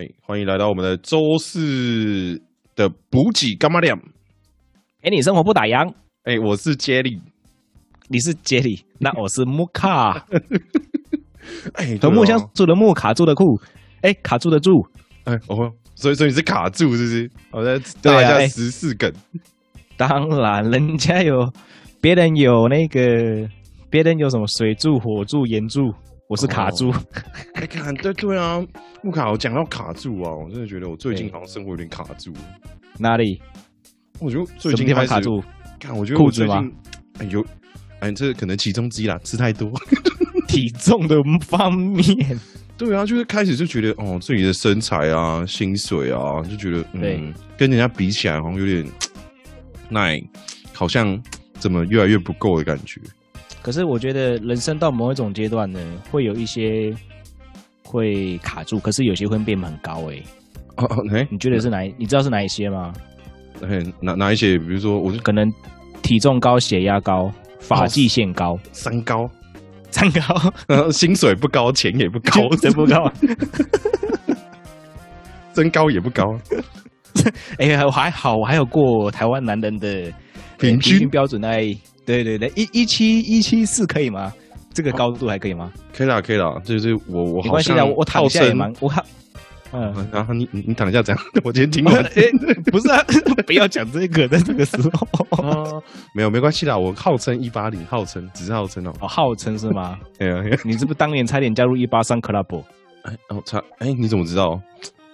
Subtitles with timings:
[0.00, 2.40] 哎，欢迎来到我们的周四
[2.74, 4.00] 的补给干嘛亮？
[5.02, 5.92] 哎，你生活不打烊？
[6.22, 7.20] 哎，我是杰里，
[8.08, 10.26] 你是杰里，那我是木卡。
[11.74, 13.60] 哎，和木箱住的木，卡住的库，
[14.00, 14.86] 哎，卡住的住，
[15.24, 17.30] 哎，哦，所以说你是卡住，是不是？
[17.50, 19.12] 我在打一下十四梗。
[19.98, 21.52] 当然，人家有
[22.00, 23.46] 别人有那个，
[23.90, 25.92] 别人有什么水柱、火柱、岩柱。
[26.30, 26.94] 我是卡住，
[27.54, 28.64] 哎，看，对对啊，
[29.02, 32.32] 木卡，我讲到卡住啊，我真的觉得我最近好像生活有点卡住。
[32.98, 33.42] 哪里？
[34.20, 35.42] 我觉得最近开始卡住。
[35.80, 36.72] 看，我觉得我最近
[37.18, 37.44] 哎有，
[37.98, 39.72] 哎，这可能其中之一啦，吃太多，
[40.46, 42.06] 体重的方面。
[42.78, 48.86] 对啊，就是开始就觉得哦，自己的身材啊、薪水啊，就觉得嗯，跟人家比起来，好像有点，
[49.90, 50.16] 那
[50.72, 51.20] 好像
[51.58, 53.00] 怎么越来越不够的感觉。
[53.62, 56.94] 可是我觉得人生到某一种阶段呢，会有一些
[57.84, 60.22] 会卡住，可是有些会变很高哎。
[60.76, 61.80] 哦哦，哎，你觉得是哪？
[61.98, 62.92] 你知道是哪一些吗？
[63.62, 64.56] 哎，哪哪一些？
[64.58, 65.52] 比如说，我可能
[66.00, 69.28] 体重高、血压高、发际线高、三高、
[69.90, 73.12] 三高，然 后薪水不高，钱也不高，真不高，
[75.54, 76.24] 身高也不高。
[77.58, 80.10] 哎，我还好，我还有过台湾男人的
[80.58, 81.76] 平均标准哎。
[82.10, 84.32] 对对对，一一七一七四可以吗？
[84.72, 85.72] 这个高度还可以吗？
[85.92, 86.60] 可以啦，可以啦。
[86.64, 89.04] 就是我我没关系的，我躺下也蛮我看。
[89.72, 92.02] 嗯，然后你你躺下这样， 我今天听完。
[92.72, 93.00] 不是啊，
[93.46, 95.08] 不要讲这个，在这个时候。
[95.30, 98.92] 哦没有没关系啦，我号称一八零，号称只是号称哦。
[99.00, 99.98] 哦，号称是吗？
[100.18, 102.62] 哎呀，你是不是当年差点加入一八三 club？
[103.02, 104.60] 哎哦，差哎，你怎么知道？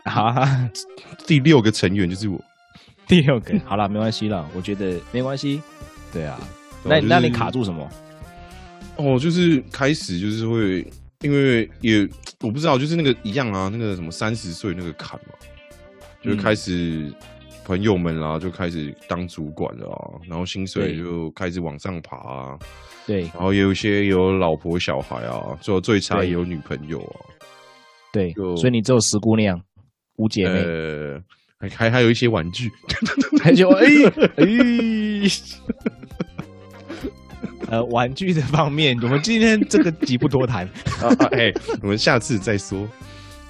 [0.06, 0.34] 好，
[1.26, 2.40] 第六个成员就是我。
[3.06, 5.60] 第六个，好了，没关系了，我觉得没关系。
[6.12, 6.38] 对啊。
[6.88, 7.88] 那那你卡住什么？
[8.96, 10.86] 哦，就是开始就是会，
[11.20, 12.08] 因为也
[12.40, 15.34] 我不知道，就是那个一样啊，那个什么三十岁那个坎嘛，
[16.22, 17.12] 就开始
[17.64, 22.58] 朋友们啦就开始当主管了啊，然后薪水就开始往上爬啊，
[23.06, 27.20] 对，然后有一些有老婆小孩啊，最后最差也有女朋友啊，
[28.14, 29.60] 对，所以你只有十姑娘
[30.16, 30.64] 五姐妹，
[31.58, 32.70] 还还还有一些玩具，
[33.42, 33.86] 还有哎
[34.36, 34.46] 哎。
[37.70, 40.64] 呃，玩具的方面，我们今天这个集不多谈
[41.02, 41.10] 啊！
[41.32, 42.88] 哎，我们下次再说，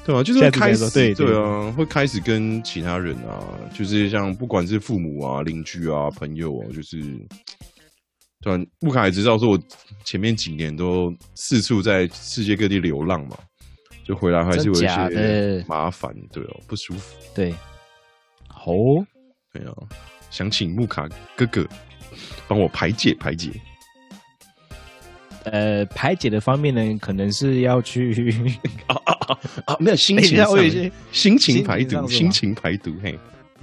[0.04, 0.22] 对啊？
[0.22, 3.44] 就是开始对对啊，会开始跟其他人啊，
[3.74, 6.98] 就是像不管是父母啊、邻居啊、朋友啊，就是
[8.40, 8.64] 对吧？
[8.80, 9.58] 木卡也知道，说我
[10.04, 13.36] 前面几年都四处在世界各地流浪嘛，
[14.02, 17.52] 就回来还是有一些麻烦，对哦，不舒服，对，
[18.64, 19.04] 哦，
[19.52, 19.74] 对啊，
[20.30, 21.06] 想请木卡
[21.36, 21.66] 哥哥
[22.48, 23.50] 帮我排解排解。
[25.52, 28.12] 呃，排解的方面呢，可能是要去
[28.88, 29.76] 啊啊啊啊！
[29.78, 30.48] 没有心情上，
[31.12, 33.16] 心情排毒，心情排毒，嘿，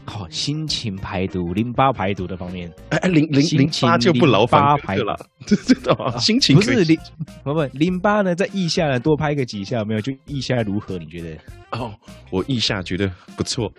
[0.05, 5.13] 好，心情排毒，淋巴排毒的方面，哎哎，淋淋淋巴就不劳烦排了，
[5.45, 6.15] 知道吗？
[6.19, 6.97] 心情不是淋，
[7.43, 9.99] 不不，淋巴呢，在腋下呢多拍个几下，没有？
[9.99, 10.97] 就腋下如何？
[10.97, 11.37] 你觉得？
[11.77, 11.93] 哦，
[12.31, 13.69] 我腋下觉得不错，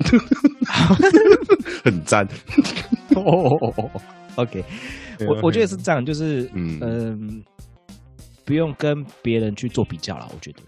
[1.82, 2.28] 很赞。
[3.16, 3.72] 哦
[4.34, 4.62] ，OK，
[5.26, 7.42] 我我觉得是这样，就是嗯嗯。
[8.44, 10.60] 不用跟别人去做比较了，我觉得。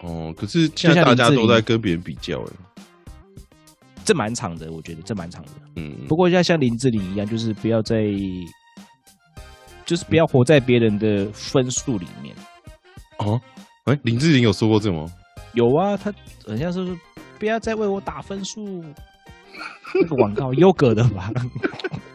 [0.00, 2.52] 哦，可是现在大家都在跟别人比较哎，
[4.04, 5.50] 这蛮长的，我觉得这蛮长的。
[5.76, 8.04] 嗯，不过要像林志玲一样，就是不要在，
[9.86, 12.34] 就是不要活在别人的分数里面。
[13.18, 13.40] 哦，
[13.84, 15.06] 哎，林志玲有说过这吗？
[15.54, 16.12] 有啊，他
[16.46, 16.96] 好像是
[17.38, 18.84] 不要再为我打分数。
[19.94, 21.30] 那个广告优格的吧？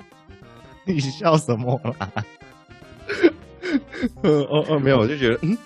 [0.83, 2.11] 你笑什么啦？
[4.23, 5.57] 呃 哦哦，没有，我就觉得，嗯，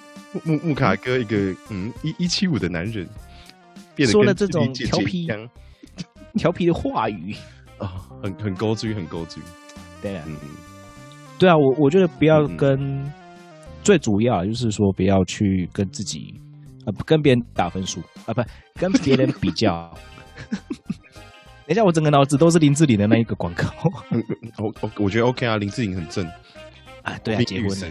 [0.43, 1.35] 木木卡哥一个
[1.69, 3.07] 嗯一一七五的男人，
[4.09, 5.27] 说了这种调皮
[6.35, 7.35] 调皮的话语
[7.77, 9.41] 啊，很很高追，很高追。
[10.01, 10.35] 对啊，嗯，
[11.37, 13.11] 对啊，我我觉得不要跟
[13.83, 16.33] 最主要就是说不要去跟自己
[16.85, 18.41] 啊，跟别人打分数啊，不
[18.79, 19.91] 跟别人比较。
[21.67, 23.65] 等一下，我整个脑子都是林志玲的那一个广告。
[24.57, 26.25] 我我我觉得 OK 啊，林志玲很正。
[27.03, 27.87] 啊，对啊，结婚了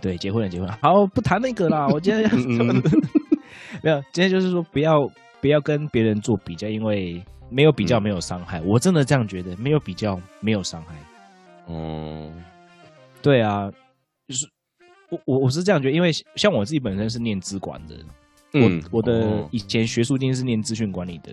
[0.00, 0.78] 对，结婚了，结婚了。
[0.82, 1.86] 好，不谈那个啦。
[1.92, 2.28] 我今天
[3.82, 5.08] 没有，今天就是说，不要
[5.40, 8.60] 不要跟别人做比较，因为没有比较没有伤害。
[8.62, 10.94] 我真的这样觉得，没有比较没有伤害。
[11.66, 12.32] 哦，
[13.22, 13.70] 对啊，
[14.26, 14.48] 就是
[15.08, 17.96] 我我我是这样觉得，因为像我自己本身是念资管的，
[18.54, 21.32] 我我的以前学术经是念资讯管理的。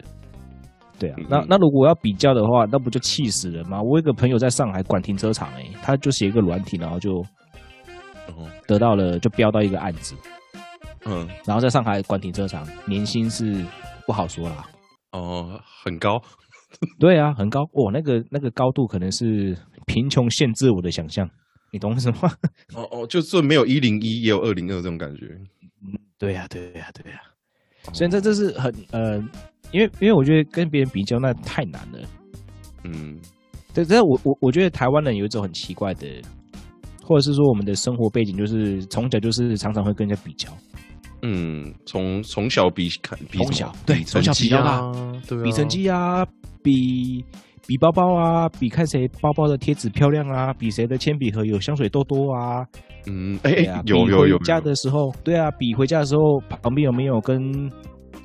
[0.99, 3.81] 对啊，那那如果要比较的话，那不就气死人吗？
[3.81, 7.23] 我一个朋友在上海管停车场，哎，他就写一个软体，然后就
[8.67, 10.15] 得到了，就标到一个案子，
[11.05, 13.65] 嗯，然后在上海管停车场，年薪是
[14.05, 14.67] 不好说啦。
[15.13, 16.21] 哦，很高。
[16.99, 17.61] 对啊，很高。
[17.73, 19.57] 哦，那个那个高度可能是
[19.87, 21.27] 贫穷限制我的想象，
[21.71, 22.29] 你懂什么？
[22.75, 25.25] 哦哦，就是没有一零一，也有二零二这种感觉。
[25.81, 27.19] 嗯，对呀，对呀，对呀。
[27.93, 29.19] 所以这这是很呃，
[29.71, 31.99] 因为因为我觉得跟别人比较那太难了。
[32.83, 33.17] 嗯，
[33.73, 36.07] 对，这我我我觉得台湾人有一种很奇怪的，
[37.03, 40.49] 或者是说我们的生活背景就是从小就是常常会跟人家比较。
[41.21, 44.91] 嗯，从从小比看，从小对从小比较
[45.27, 46.25] 对，比成绩啊，
[46.63, 47.21] 比
[47.67, 52.65] 比包包啊，比看谁包包的贴纸漂亮啊，比谁的铅笔盒有香水多多啊。
[53.05, 54.37] 嗯，哎哎，有有有。
[54.39, 57.69] 家的时候，对啊，比回家的时候旁边有没有跟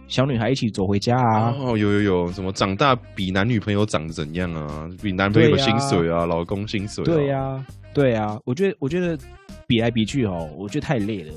[0.06, 1.54] 小女孩一起走回家啊？
[1.58, 4.88] 哦，有有有，什么长大比男女朋友长得怎样啊？
[5.02, 7.04] 比男朋友薪水啊，老公薪水。
[7.04, 9.18] 对呀，对呀，我觉得我觉得
[9.66, 11.32] 比来比去哦，我觉得太累了。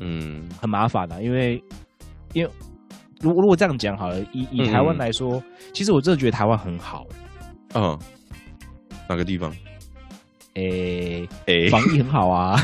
[0.00, 1.62] 嗯，很麻烦的，因为
[2.34, 2.50] 因为
[3.20, 7.06] 如果如果这样讲好了，以以台湾来说，其实我真的觉得台湾很好。
[7.74, 7.98] 嗯，
[9.08, 9.50] 哪个地方？
[10.54, 12.58] 诶诶，防疫很好啊，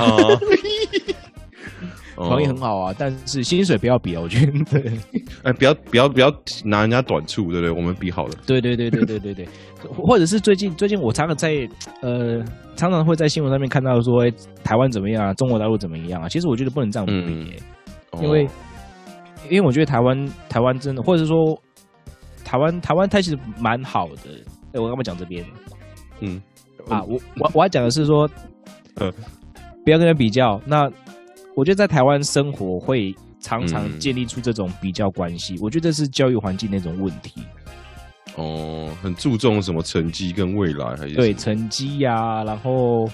[2.28, 4.52] 防疫很好啊，但是薪水不要比啊，我觉得。
[5.42, 6.32] 哎，不要不要不要
[6.64, 7.70] 拿人家短处，对不对？
[7.70, 8.32] 我们比好了。
[8.46, 9.48] 对对对对对对对，
[9.94, 11.68] 或者是最近最近我常常在
[12.00, 12.42] 呃
[12.76, 14.24] 常常会在新闻上面看到说
[14.62, 16.28] 台湾怎么样啊，中国大陆怎么样啊？
[16.28, 17.12] 其实我觉得不能这样比，
[18.22, 18.48] 因为
[19.50, 21.58] 因为我觉得台湾台湾真的，或者是说
[22.44, 24.30] 台湾台湾它其实蛮好的。
[24.72, 25.44] 哎，我刚刚讲这边，
[26.20, 26.40] 嗯。
[26.88, 28.28] 啊，我我我要讲的是说，
[28.96, 29.08] 呃，
[29.84, 30.60] 不要跟人比较。
[30.66, 30.90] 那
[31.54, 37.42] 我觉得在台湾生活会常常建立出这种比较关系，我觉得这是教育环境那种问题。
[38.36, 43.08] 哦，很注重什么成绩跟未来，还是对成绩呀，然后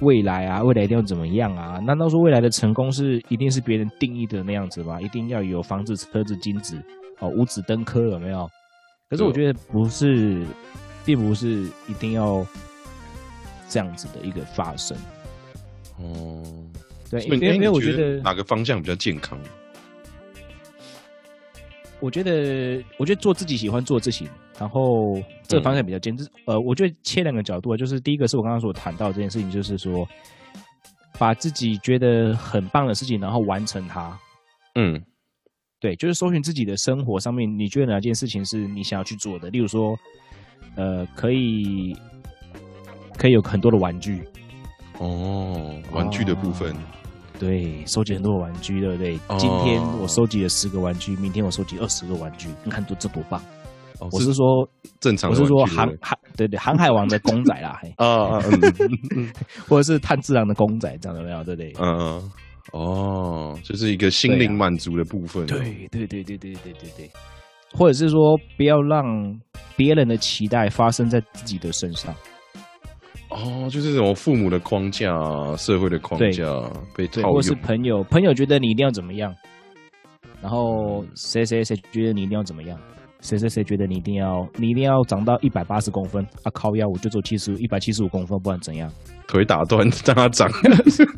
[0.00, 1.78] 未来啊，未来一定要怎么样啊？
[1.78, 5.00] 难道说未来的成功是一定是别人定义的那样子吗？
[5.00, 6.76] 一定要有房子、车子、金子，
[7.20, 8.50] 哦，五子登科有没有？
[9.08, 10.44] 可是我觉得不是，
[11.04, 12.46] 并不是一定要。
[13.72, 14.98] 这样子的一个发生，
[15.98, 16.42] 哦，
[17.10, 19.38] 对，因为因为我觉得哪个方向比较健康？
[21.98, 24.28] 我觉得，我觉得做自己喜欢做的事情，
[24.58, 26.26] 然后这个方向比较坚持。
[26.46, 30.08] 呃，我觉得切两个角度，就是第一个是我刚刚所谈到这件事情，就是说
[31.18, 34.18] 把自己觉得很棒的事情，然后完成它。
[34.76, 35.02] 嗯，
[35.80, 39.50] 对，就是搜寻自己的生活上面，你觉得哪件事情是你想要去做的？
[39.50, 39.98] 例如说，
[40.76, 41.96] 呃，可以。
[43.18, 44.22] 可以有很多的玩具
[44.98, 46.74] 哦，玩具的部分，
[47.40, 49.18] 对，收集很多的玩具，对不对？
[49.38, 53.40] 今天我收集了十个玩具，明天我收集二十个玩具，你看多这多棒！
[54.12, 54.68] 我是说
[55.00, 58.42] 正常，我是说航航对对 航海王的公仔啦，啊啊，
[59.66, 61.42] 或者是炭治郎的公仔，这样有没有？
[61.42, 61.72] 对不对？
[61.80, 62.30] 嗯，
[62.72, 65.46] 哦，就是一个心灵满足的部分。
[65.46, 65.58] 对
[65.90, 67.10] 对对对对对对对，
[67.72, 69.02] 或者是说不要让
[69.76, 72.14] 别人的期待发生在自己的身上。
[73.42, 75.08] 哦，就是这种父母的框架、
[75.56, 76.44] 社会的框架
[76.94, 79.34] 被套用，或是朋友，朋友觉得你一定要怎么样，
[80.42, 82.78] 然后谁谁谁觉得你一定要怎么样，
[83.20, 88.90] 谁谁谁觉得你一定要你一定要长到一百八十公分啊，靠腰我就做七十一百七十五公分，不然怎样？
[89.26, 90.50] 腿打断让他长，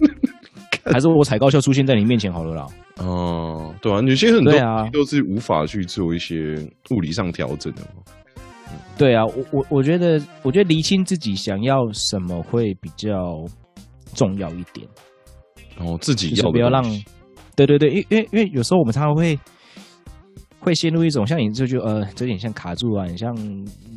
[0.93, 2.67] 还是我踩高跷出现在你面前好了啦？
[2.99, 4.53] 哦，对啊，有些很多
[4.93, 6.55] 都是无法去做一些
[6.91, 7.83] 物理上调整的。
[8.99, 13.45] 对啊，我我我觉得，我觉得厘清自己想要什么会比较
[14.15, 14.87] 重要一点。
[15.79, 16.85] 哦，自己要不要让？
[17.57, 19.39] 对对对，因因为因为有时候我们常常会
[20.61, 23.35] 会陷入一种像你这就呃，有点像卡住啊，很像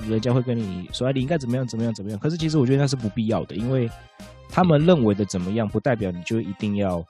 [0.10, 2.20] 人家会跟你说你应该怎么样怎么样怎么样。
[2.20, 3.90] 可是其实我觉得那是不必要的，因为
[4.50, 7.04] 他们认为的怎么样，不代表你就一定要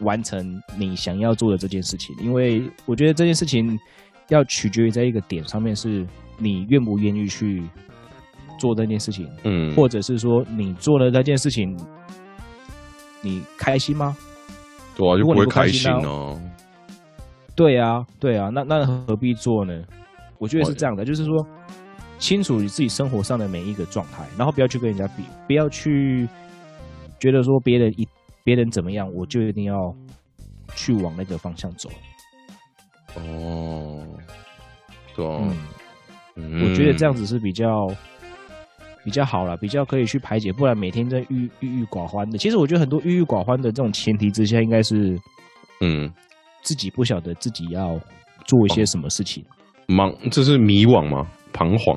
[0.00, 2.14] 完成你想要做的这件事情。
[2.20, 3.78] 因为我觉得这件事情
[4.28, 6.06] 要取决于在一个点上面是。
[6.36, 7.62] 你愿不愿意去
[8.58, 9.30] 做那件事情？
[9.44, 11.78] 嗯，或者是说你做了那件事情，
[13.22, 14.16] 你开心吗？
[14.96, 16.36] 对啊，就不会开心哦。
[17.54, 19.80] 对啊，对啊，那那何必做呢？
[20.38, 21.46] 我觉得是这样的，就是说
[22.18, 26.28] 清楚你自己生活上的每一个状态，然后不要去跟人家比，不要去
[27.20, 28.04] 觉得说别人一
[28.42, 29.94] 别人怎么样，我就一定要
[30.74, 31.88] 去往那个方向走。
[33.16, 33.93] 哦，
[35.14, 35.40] 对啊。
[36.36, 37.86] 我觉得这样子是比较
[39.04, 42.36] 比较好了，比较可以去排解，不然每天在郁郁郁寡欢的。
[42.36, 45.16] 其实我觉得很多郁郁寡欢的这种前提之下，应该是
[45.80, 46.12] 嗯，
[46.62, 47.96] 自己不晓得自己要
[48.46, 49.44] 做一些什么事情，
[49.86, 51.24] 忙，这是迷惘吗？
[51.52, 51.96] 彷徨，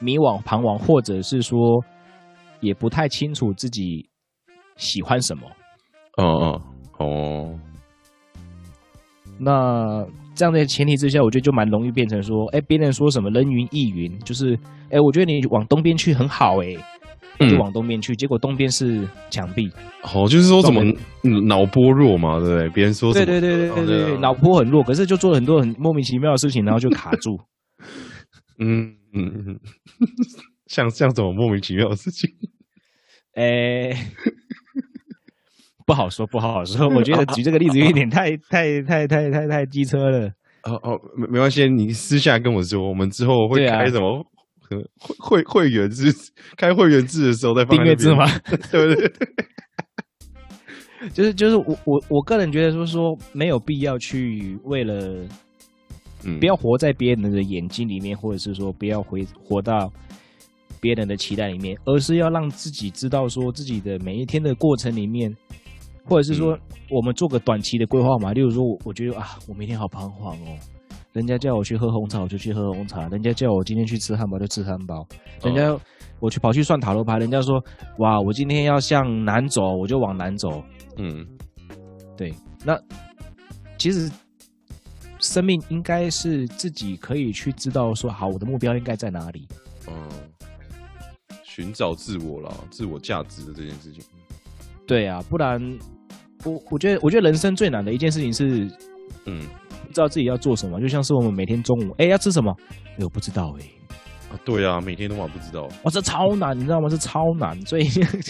[0.00, 1.82] 迷惘彷徨，或者是说
[2.60, 4.06] 也不太清楚自己
[4.76, 5.46] 喜欢什么。
[6.18, 6.62] 哦哦
[6.98, 7.58] 哦，
[9.38, 10.06] 那。
[10.40, 16.74] 这样的前提之下，我觉得就蛮容易变成说，哎，别人说什么人云亦云，就是，哎，我觉得你往东边去很好，哎，
[17.46, 19.70] 就往东边去，结果东边是墙壁。
[20.02, 20.82] 哦，就是说怎么
[21.46, 22.68] 脑波弱嘛，对不对？
[22.70, 27.38] 别人说对对对对对对，脑波很弱，可是就做了很多很莫名其妙的事情，然后就卡住。
[28.58, 29.60] 嗯 嗯嗯，
[30.68, 32.30] 像像什么莫名其妙的事情？
[33.34, 33.90] 哎。
[35.90, 36.88] 不好说，不好说。
[36.88, 40.28] 我觉得举这个例子有点太太太太太太机车了。
[40.62, 44.24] 哦哦，没没关系，你私下跟我说，我们之后会开什么
[44.60, 44.78] 会
[45.18, 46.14] 会会员制，
[46.56, 48.24] 开会员制的时候再订阅制吗？
[48.70, 49.12] 对不对？
[51.12, 55.26] 就是就是我我我个人觉得说说没有必要去为了，
[56.38, 59.92] 不要活在别人的眼睛里面，或者是说不要回活到
[60.80, 65.34] 别人的期待里面，而是要让自己知道说自己的每一天的过程里面。
[66.04, 66.58] 或者是说，
[66.90, 68.32] 我们做个短期的规划嘛？
[68.32, 70.58] 例如说，我我觉得啊，我明天好彷徨哦。
[71.12, 75.04] 人家叫我去喝红茶，我就去喝红茶；人家叫我今天去吃汉堡，就吃汉堡。
[75.42, 75.76] 人家
[76.20, 77.60] 我去跑去算塔罗牌，人家说
[77.98, 80.62] 哇，我今天要向南走，我就往南走。
[80.98, 81.26] 嗯，
[82.16, 82.32] 对。
[82.64, 82.78] 那
[83.76, 84.08] 其实
[85.18, 89.48] 生命应该是自己可以去知道说，好，我的目标应该在哪里。
[89.88, 89.94] 嗯，
[91.42, 94.04] 寻找自我了，自我价值的这件事情。
[94.90, 95.78] 对啊，不然。
[96.42, 98.66] 我我觉得，我觉得人生最难的一件事情是，
[99.26, 99.42] 嗯，
[99.86, 100.80] 不知道自己要做什么。
[100.80, 102.50] 就像是我们每天中午，哎，要吃什么？
[102.96, 103.66] 哎，我不知道哎。
[104.32, 105.64] 啊，对啊，每天都晚不知道。
[105.82, 106.88] 哇，这超难，你知道吗？
[106.88, 107.60] 这超难。
[107.66, 107.84] 所以，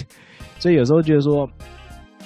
[0.58, 1.48] 所以有时候觉得说，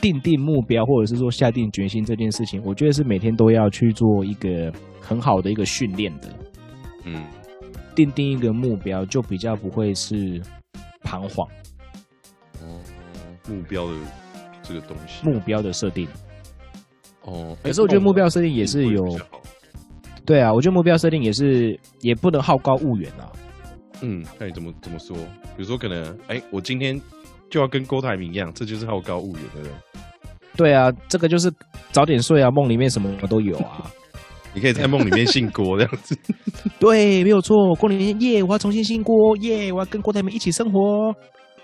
[0.01, 4.73] 定定目标，或者是说下定决心这件事情，我觉得是每天都要去做一个
[5.03, 6.29] 很好的一个训练的。
[7.05, 7.23] 嗯，
[7.95, 10.41] 定定一个目标，就比较不会是
[11.03, 11.47] 彷徨。
[12.63, 12.81] 哦，
[13.47, 13.93] 目标的。
[14.67, 16.09] 这个东西目标的设定
[17.23, 19.03] 哦，可是我觉得目标设定也是有，
[20.27, 23.31] 对啊，我觉得目标设定也是也不能好高骛远啊。
[24.03, 25.17] 嗯，那你怎么怎么说？
[25.57, 27.01] 比如说，可能哎，我今天
[27.49, 29.73] 就要跟郭台铭一样，这就是好高骛远，对不对？
[30.57, 31.53] 对啊，这个就是
[31.93, 33.91] 早点睡啊，梦里面什么都有啊。
[34.53, 36.17] 你可以在梦里面姓郭这样子。
[36.79, 37.75] 对，没有错。
[37.75, 41.13] 过年耶，我要重新姓郭耶，我要跟郭台铭一起生活。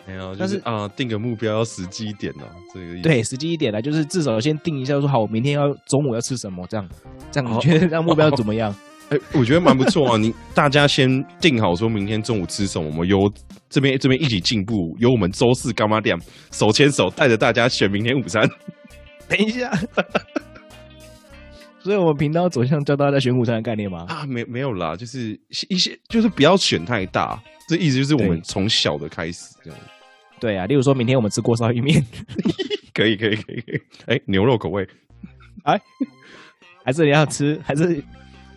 [0.06, 2.44] 没有，但是啊，定个目标要实际一点哦。
[2.74, 6.88] 这个对，实际一点呢，就是至少先定一下，说好，我明天要中午要吃什么，这样，
[7.30, 8.74] 这样你觉得 这样目标怎么样？
[9.10, 10.16] 哎，我觉得蛮不错啊。
[10.16, 13.30] 你大家先定好，说明天中午吃什么，我们由
[13.68, 16.16] 这边这边一起进步，由我们周四干妈店
[16.52, 18.48] 手牵手带着大家选明天午餐。
[19.28, 19.70] 等一下，
[21.82, 24.04] 所以我们频道走向教大家选午餐的概念吗？
[24.08, 27.42] 啊，没没有啦，就是一些就是不要选太大。
[27.68, 29.78] 这意思就是我们从小的开始这样。
[30.38, 32.04] 对啊，例如说明天我们吃锅烧意面，
[32.92, 33.80] 可以可以可以可以。
[34.06, 34.86] 哎，牛肉口味，
[35.64, 35.80] 哎，
[36.84, 37.60] 还是你要吃？
[37.64, 38.02] 还是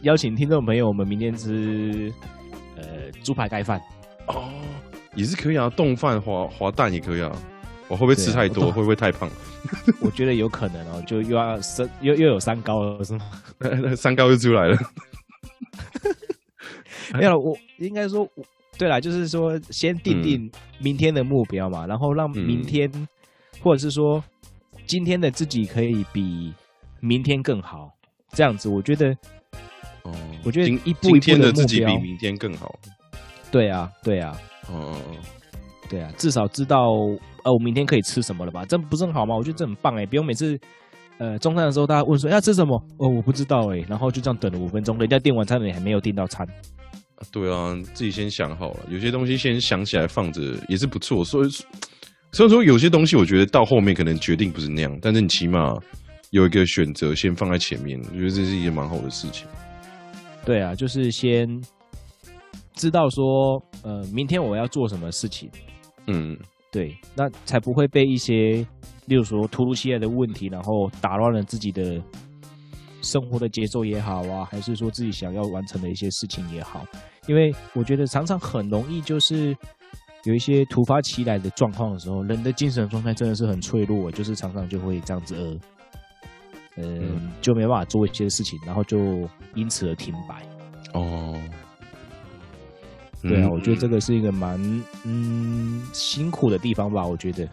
[0.01, 2.12] 邀请听众朋友，我们明天吃
[2.75, 3.80] 呃猪排盖饭？
[4.27, 4.50] 哦，
[5.15, 7.32] 也是可以啊，冻饭滑滑蛋也可以啊。
[7.87, 8.71] 我会不会吃太多？
[8.71, 9.29] 会不会太胖？
[10.01, 13.25] 我觉得有可能哦，就又要三又又有三高了是吗？
[13.95, 14.77] 三高又出来了。
[17.13, 18.27] 没有，我应该说。
[18.75, 22.91] 对啦，就是说先定定明天的目标嘛，然后让明天，
[23.61, 24.21] 或者是说
[24.87, 26.51] 今天的自己可以比
[26.99, 27.93] 明天更好，
[28.31, 29.15] 这样子我觉得，
[30.01, 30.11] 哦，
[30.43, 32.73] 我觉得一步一步的自己比明天更好。
[33.51, 34.35] 对啊，对啊，
[34.71, 34.99] 哦，
[35.87, 36.95] 对啊，至少知道
[37.43, 38.65] 呃我明天可以吃什么了吧？
[38.65, 39.35] 这不是很好吗？
[39.35, 40.57] 我觉得这很棒哎，不用每次
[41.17, 46.47] 呃中餐的时候大家问说要吃什么，哦我不知道哎，然后就这样等了五分钟，人家订完餐了你还没有订到餐。
[47.31, 51.23] 对啊，自己先想好了，有些东西先想起来放着也是不错。
[51.23, 51.50] 所以，
[52.31, 55.73] 所以说有些东西我觉得到后面可能决定不是那样，但是你起码
[56.31, 59.47] 有一个选择先放在前面，我觉得这是一件蛮好的事情。
[60.43, 61.47] 对啊，就是先
[62.73, 63.23] 知道说，
[63.83, 65.50] 呃，明天我要做什么事情。
[66.07, 66.38] 嗯，
[66.74, 68.65] 对，那才不会被一些，
[69.06, 72.03] 例如说突如其来的问题，然后打乱了自己的。
[73.06, 76.86] 生活的节奏也好啊，还是说自己想要完成的一些事情也好，
[77.27, 79.53] 因为我觉得常常很容易就是
[80.24, 90.42] 有一些突发奇来的状况的时候，人的精神状态真的是很脆弱，就是常常就会这样子呃，嗯，就没办法做一些事情，然后就因此而停摆。
[90.94, 91.38] 哦，
[93.24, 94.60] 对啊，我觉得这个是一个蛮
[95.06, 97.48] 嗯辛苦的地方吧，我觉得。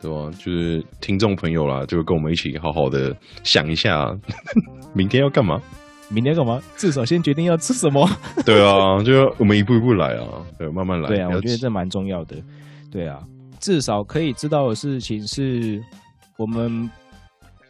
[0.00, 0.30] 对啊？
[0.38, 4.16] 就是听众朋友啦，就跟我们一起好好的想一下，
[4.94, 5.60] 明天要干嘛？
[6.08, 6.60] 明天干嘛？
[6.76, 8.08] 至少先决定要吃什么。
[8.44, 10.26] 对啊，就我们一步一步来啊，
[10.58, 11.08] 对，慢慢来。
[11.08, 12.36] 对啊，我觉得这蛮重要的。
[12.90, 13.22] 对啊，
[13.60, 15.82] 至少可以知道的事情是，
[16.36, 16.90] 我们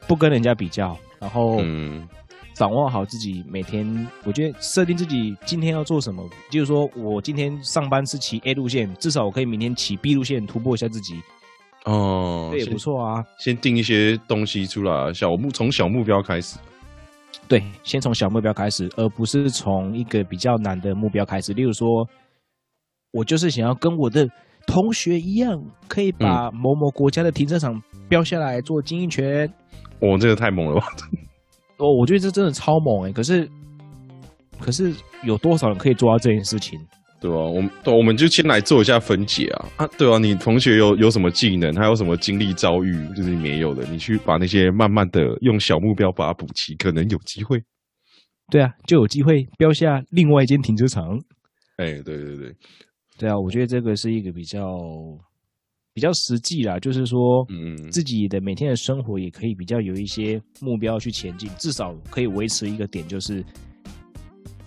[0.09, 1.63] 不跟人家比较，然后
[2.55, 11.21] 掌握好自己每天，我觉得设定自己今天要做什么，就是说我今天上班是骑 A 路线，至少我可以明天骑 B 路线突破一下自己。
[11.85, 13.25] 哦，这也不错啊。
[13.39, 16.59] 先定一些东西出来，小目从小目标开始。
[17.49, 21.53] 对，先从小目标开始，而不是从一个比较难的目标开始。
[21.53, 22.07] 例如说，
[23.11, 24.29] 我就是想要跟我的
[24.67, 29.53] 同学一样，可以把某某国家的停车场标下来做经营权。
[29.99, 30.87] 哦，这个太猛了吧！
[31.79, 33.13] 哦，我觉得这真的超猛哎。
[33.13, 33.49] 可是，
[34.61, 34.93] 可是
[35.25, 36.79] 有多少人可以做到这件事情？
[37.21, 39.87] 对啊，我们我们就先来做一下分解啊啊！
[39.97, 47.63] 对啊，你同学有有什么技能，还有什么经历遭遇，就是你没有的，你去把那些慢慢的用小目标把它补齐，可能有机会。
[48.51, 51.17] 对啊，就有机会标下另外一间停车场。
[51.77, 52.53] 哎，对对对，
[53.19, 54.61] 对啊，我觉得这个是一个比较
[55.95, 63.45] 比较实际啦，就是说，嗯，自己的每天的生活也可以比较有一些目标去前进，至少可以维持一个点，就是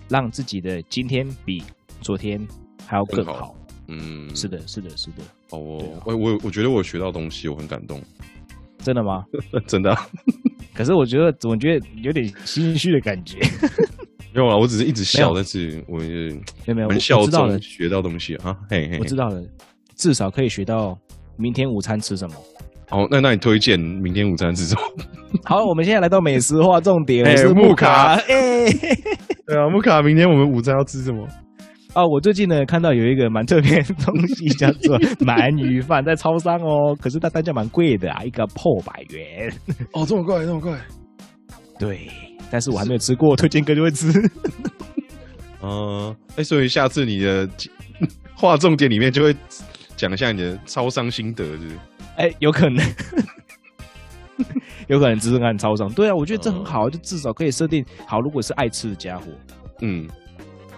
[0.08, 1.62] 让自己的今天比。
[2.02, 2.46] 昨天
[2.86, 3.56] 还要更好，
[3.88, 5.22] 嗯，是的，是的，是的。
[5.50, 5.58] 哦，
[6.04, 8.00] 我我我觉得我学到东西，我很感动。
[8.78, 9.24] 真的吗？
[9.66, 9.96] 真的。
[10.74, 13.38] 可是我觉得总觉得有点心虚的感觉。
[14.32, 16.30] 没有啊，我只是一直笑，但是我是
[16.66, 18.56] 没有没有，我笑中学到东西啊。
[18.68, 19.42] 嘿嘿，我知道了，
[19.96, 20.96] 至少可以学到
[21.36, 22.34] 明天午餐吃什么。
[22.88, 24.82] 好，那那你推荐明天午餐吃什么？
[25.44, 28.14] 好，我们现在来到美食化重点，我 是木卡。
[28.28, 28.70] 哎，
[29.44, 31.26] 对啊，木卡，明天我们午餐要吃什么？
[31.94, 39.52] 哦，我最近呢看到有一个蛮特别的东西，叫做鳗鱼饭，在超商哦，可是它单价蛮贵的啊，一个破百元。
[39.94, 40.72] 哦，这么贵，这么贵。
[41.78, 42.08] 对，
[42.50, 44.12] 但是我还没有吃过，推荐哥就会吃。
[45.62, 47.48] 嗯，哎，所以下次你的
[48.34, 49.34] 划重点里面就会
[49.96, 51.78] 讲一下你的超商心得，是不是？
[52.16, 52.84] 哎，有可能，
[54.88, 55.92] 有可能只是看超商。
[55.92, 59.26] 对啊，我觉得这很好，就至少可以设定好，如果是爱吃的家伙，
[59.80, 60.08] 嗯。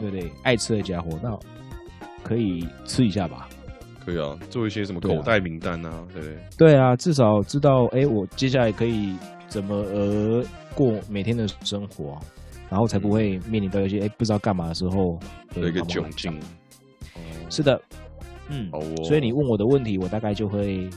[0.01, 1.37] 对对，爱吃的家伙，那
[2.23, 3.49] 可以吃一下吧？
[4.07, 6.07] 可以啊，做一些什么口袋名单啊？
[6.15, 6.39] 对对？
[6.57, 9.17] 对啊，至少知道，哎，我接下来可以
[9.49, 12.17] 怎么呃过每天的生活，
[12.71, 15.19] 然后才不会面临到一些哎不知道干嘛的时候
[15.53, 16.41] 的一个窘境。
[17.51, 17.81] 是的，
[18.49, 18.71] 嗯，
[19.05, 20.89] 所以你问我的问题，我大概就会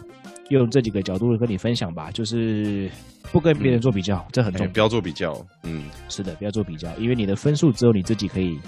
[0.49, 2.89] 用这几个角度跟你分享吧，就是。
[3.31, 4.73] 不跟别人做比较，这很重要。
[4.73, 5.33] 不要做比较，
[5.63, 8.59] 嗯，是的，不要做比较，因为你的分数只有你自己可以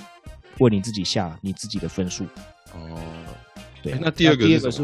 [0.59, 2.23] 为你自己下你自己的分数。
[2.73, 2.97] 哦，
[3.81, 3.93] 对。
[3.99, 4.81] 那第二个，第二个是，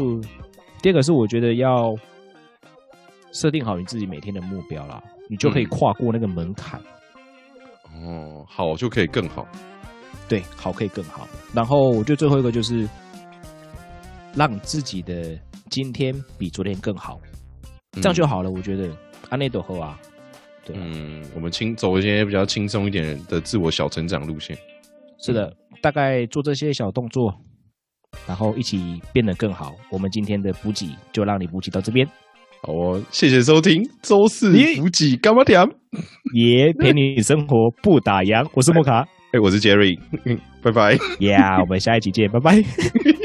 [0.82, 1.96] 第二个是我觉得要
[3.32, 6.78] 设定好你自己每天的目标啦，你就可以跨过那个门槛。
[8.04, 9.48] 哦，好就可以更好。
[10.28, 11.26] 对，好可以更好。
[11.54, 12.86] 然后我觉得最后一个就是
[14.34, 15.38] 让自己的
[15.68, 17.20] 今天比昨天更好，
[17.92, 18.50] 这样就好了。
[18.50, 18.88] 我觉得。
[19.28, 19.96] 阿内多喝啊，
[20.66, 24.58] 对，嗯，我们轻走一些比较轻松一点的自我小成长路线。
[25.20, 27.32] 是的，大概做这些小动作，
[28.26, 29.72] 然后一起变得更好。
[29.88, 32.04] 我们今天的补给就让你补给到这边。
[32.62, 35.64] 好哦，谢谢收听周四补给干嘛点？
[36.34, 38.44] 也陪你生活不打烊。
[38.54, 39.96] 我是莫卡， 哎，我是杰瑞，
[40.60, 40.96] 拜拜。
[41.20, 42.56] Yeah，我们下一期见，拜拜。